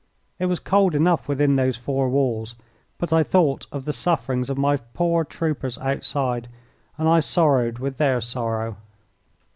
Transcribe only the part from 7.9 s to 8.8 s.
their sorrow.